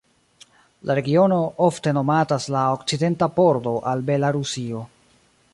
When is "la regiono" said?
0.89-1.37